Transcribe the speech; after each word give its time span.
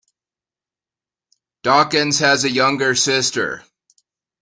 Dawkins 1.61 2.17
has 2.21 2.43
a 2.43 2.49
younger 2.49 2.95
sister. 2.95 3.63